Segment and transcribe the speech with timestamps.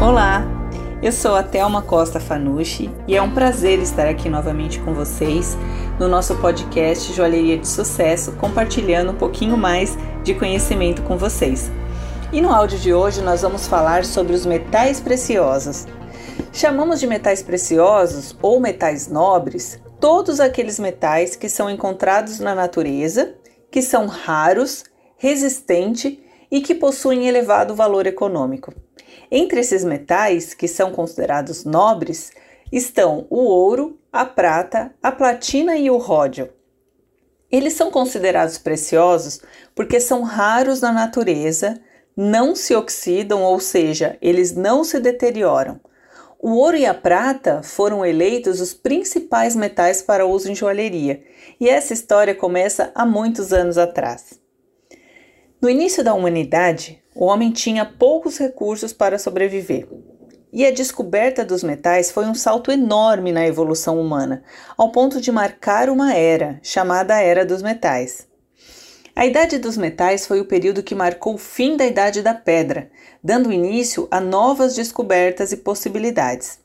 [0.00, 0.42] Olá,
[1.02, 5.58] eu sou a Thelma Costa Fanucci e é um prazer estar aqui novamente com vocês
[5.98, 11.70] no nosso podcast Joalheria de Sucesso, compartilhando um pouquinho mais de conhecimento com vocês.
[12.32, 15.86] E no áudio de hoje nós vamos falar sobre os metais preciosos.
[16.50, 23.34] Chamamos de metais preciosos ou metais nobres todos aqueles metais que são encontrados na natureza,
[23.70, 24.82] que são raros,
[25.18, 26.16] resistentes
[26.50, 28.72] e que possuem elevado valor econômico.
[29.30, 32.30] Entre esses metais, que são considerados nobres,
[32.72, 36.50] estão o ouro, a prata, a platina e o ródio.
[37.50, 39.40] Eles são considerados preciosos
[39.74, 41.80] porque são raros na natureza,
[42.16, 45.80] não se oxidam, ou seja, eles não se deterioram.
[46.38, 51.22] O ouro e a prata foram eleitos os principais metais para uso em joalheria,
[51.60, 54.40] e essa história começa há muitos anos atrás.
[55.60, 59.86] No início da humanidade, o homem tinha poucos recursos para sobreviver.
[60.50, 64.42] E a descoberta dos metais foi um salto enorme na evolução humana,
[64.74, 68.26] ao ponto de marcar uma era, chamada Era dos Metais.
[69.14, 72.90] A Idade dos Metais foi o período que marcou o fim da Idade da Pedra,
[73.22, 76.58] dando início a novas descobertas e possibilidades.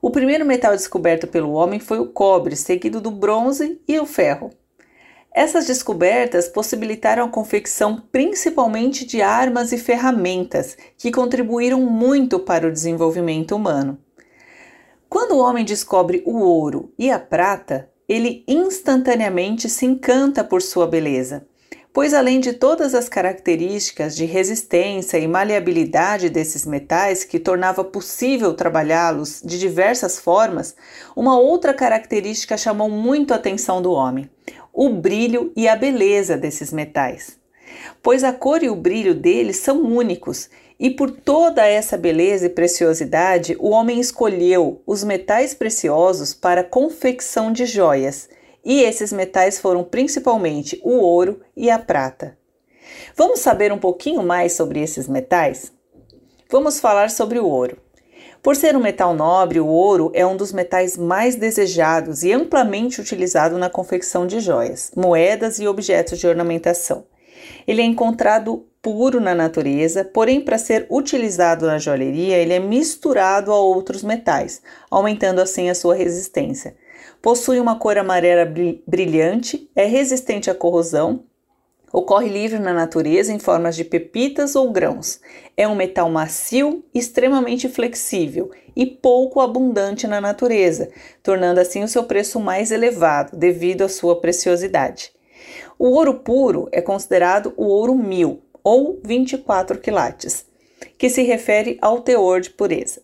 [0.00, 4.52] O primeiro metal descoberto pelo homem foi o cobre, seguido do bronze e o ferro.
[5.32, 12.72] Essas descobertas possibilitaram a confecção principalmente de armas e ferramentas que contribuíram muito para o
[12.72, 13.98] desenvolvimento humano.
[15.08, 20.86] Quando o homem descobre o ouro e a prata, ele instantaneamente se encanta por sua
[20.86, 21.46] beleza,
[21.92, 28.54] pois além de todas as características de resistência e maleabilidade desses metais que tornava possível
[28.54, 30.74] trabalhá-los de diversas formas,
[31.14, 34.28] uma outra característica chamou muito a atenção do homem:
[34.72, 37.38] o brilho e a beleza desses metais.
[38.02, 42.50] Pois a cor e o brilho deles são únicos, e por toda essa beleza e
[42.50, 48.28] preciosidade, o homem escolheu os metais preciosos para confecção de joias,
[48.64, 52.38] e esses metais foram principalmente o ouro e a prata.
[53.16, 55.72] Vamos saber um pouquinho mais sobre esses metais?
[56.50, 57.76] Vamos falar sobre o ouro.
[58.42, 62.98] Por ser um metal nobre, o ouro é um dos metais mais desejados e amplamente
[62.98, 67.04] utilizado na confecção de joias, moedas e objetos de ornamentação.
[67.66, 73.52] Ele é encontrado puro na natureza, porém, para ser utilizado na joalheria, ele é misturado
[73.52, 76.74] a outros metais, aumentando assim a sua resistência.
[77.20, 78.50] Possui uma cor amarela
[78.86, 81.24] brilhante, é resistente à corrosão,
[81.92, 85.20] Ocorre livre na natureza em formas de pepitas ou grãos.
[85.56, 90.88] É um metal macio, extremamente flexível e pouco abundante na natureza,
[91.20, 95.10] tornando assim o seu preço mais elevado devido à sua preciosidade.
[95.76, 100.46] O ouro puro é considerado o ouro mil ou 24 quilates,
[100.96, 103.02] que se refere ao teor de pureza.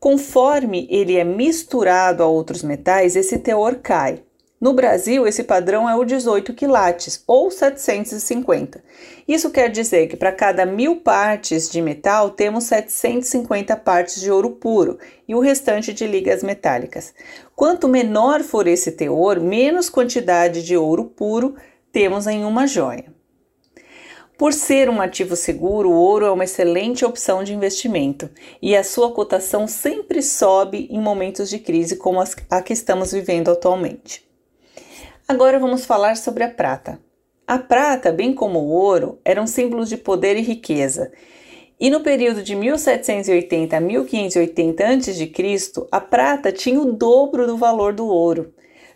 [0.00, 4.22] Conforme ele é misturado a outros metais, esse teor cai,
[4.58, 8.82] no Brasil, esse padrão é o 18 quilates, ou 750.
[9.28, 14.52] Isso quer dizer que para cada mil partes de metal, temos 750 partes de ouro
[14.52, 17.12] puro e o restante de ligas metálicas.
[17.54, 21.54] Quanto menor for esse teor, menos quantidade de ouro puro
[21.92, 23.14] temos em uma joia.
[24.38, 28.30] Por ser um ativo seguro, o ouro é uma excelente opção de investimento
[28.60, 33.50] e a sua cotação sempre sobe em momentos de crise como a que estamos vivendo
[33.50, 34.25] atualmente.
[35.28, 37.00] Agora vamos falar sobre a prata.
[37.48, 41.10] A prata, bem como o ouro, eram símbolos de poder e riqueza.
[41.80, 45.32] E no período de 1780 a 1580 a.C.,
[45.90, 48.54] a prata tinha o dobro do valor do ouro.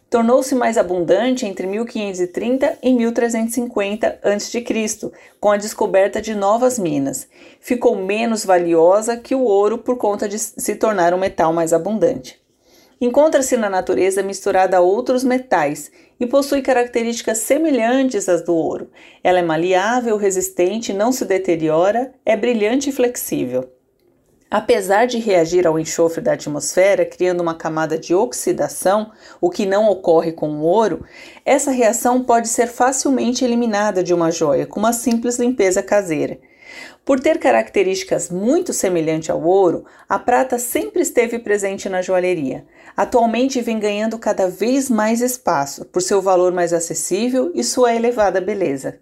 [0.09, 4.65] Tornou-se mais abundante entre 1530 e 1350 a.C.,
[5.41, 7.27] com a descoberta de novas minas.
[7.59, 12.40] Ficou menos valiosa que o ouro por conta de se tornar um metal mais abundante.
[13.00, 15.91] Encontra-se na natureza misturada a outros metais
[16.21, 18.91] e possui características semelhantes às do ouro.
[19.25, 23.73] Ela é maleável, resistente, não se deteriora, é brilhante e flexível.
[24.50, 29.88] Apesar de reagir ao enxofre da atmosfera, criando uma camada de oxidação, o que não
[29.88, 31.05] ocorre com o ouro,
[31.44, 36.38] essa reação pode ser facilmente eliminada de uma joia com uma simples limpeza caseira.
[37.05, 42.64] Por ter características muito semelhantes ao ouro, a prata sempre esteve presente na joalheria.
[42.96, 48.40] Atualmente vem ganhando cada vez mais espaço por seu valor mais acessível e sua elevada
[48.40, 48.99] beleza.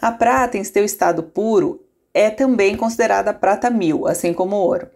[0.00, 1.80] A prata, em seu estado puro,
[2.12, 4.88] é também considerada prata mil, assim como o ouro.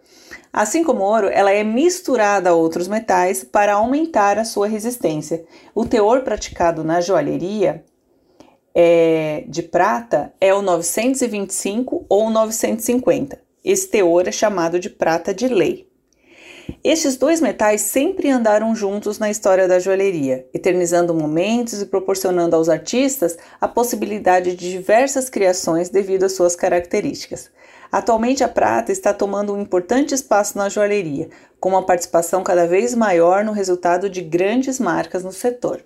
[0.51, 5.43] Assim como o ouro, ela é misturada a outros metais para aumentar a sua resistência.
[5.73, 7.83] O teor praticado na joalheria
[8.75, 13.39] é, de prata é o 925 ou 950.
[13.63, 15.89] Esse teor é chamado de prata de lei.
[16.83, 22.69] Estes dois metais sempre andaram juntos na história da joalheria, eternizando momentos e proporcionando aos
[22.69, 27.49] artistas a possibilidade de diversas criações devido às suas características.
[27.91, 31.29] Atualmente, a prata está tomando um importante espaço na joalheria,
[31.59, 35.83] com uma participação cada vez maior no resultado de grandes marcas no setor.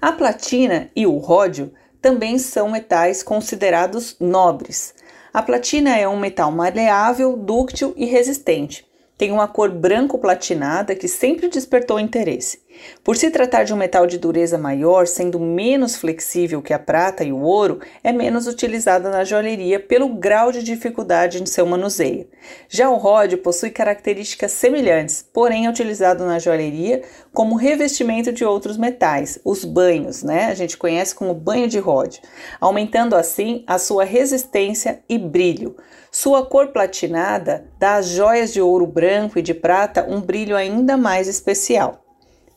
[0.00, 1.72] A platina e o ródio
[2.04, 4.94] também são metais considerados nobres.
[5.32, 8.84] A platina é um metal maleável, dúctil e resistente
[9.16, 12.60] tem uma cor branco platinada que sempre despertou interesse.
[13.02, 17.22] Por se tratar de um metal de dureza maior, sendo menos flexível que a prata
[17.22, 22.28] e o ouro, é menos utilizada na joalheria pelo grau de dificuldade em seu manuseio.
[22.68, 28.76] Já o ródio possui características semelhantes, porém é utilizado na joalheria como revestimento de outros
[28.76, 30.46] metais, os banhos, né?
[30.46, 32.22] A gente conhece como banho de ródio,
[32.60, 35.76] aumentando assim a sua resistência e brilho.
[36.10, 40.96] Sua cor platinada dá às joias de ouro branco e de prata um brilho ainda
[40.96, 42.03] mais especial.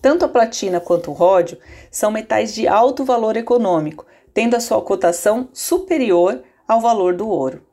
[0.02, 1.58] Tanto a platina quanto o ródio
[1.90, 7.64] são metais de alto valor econômico, tendo a sua cotação superior ao valor do ouro.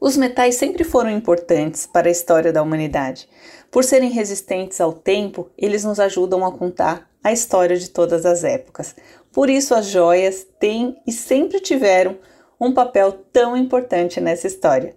[0.00, 3.28] Os metais sempre foram importantes para a história da humanidade.
[3.70, 8.44] Por serem resistentes ao tempo, eles nos ajudam a contar a história de todas as
[8.44, 8.94] épocas.
[9.32, 12.16] Por isso, as joias têm e sempre tiveram
[12.60, 14.94] um papel tão importante nessa história.